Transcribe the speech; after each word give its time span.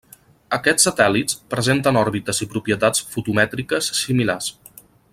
Aquests 0.55 0.85
satèl·lits 0.87 1.37
presenten 1.53 1.99
òrbites 2.03 2.41
i 2.47 2.47
propietats 2.55 3.05
fotomètriques 3.13 3.95
similars. 4.03 4.51